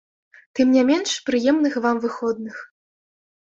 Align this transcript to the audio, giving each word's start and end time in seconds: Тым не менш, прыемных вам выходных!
Тым 0.59 0.71
не 0.77 0.83
менш, 0.89 1.11
прыемных 1.27 1.77
вам 1.85 2.01
выходных! 2.07 2.55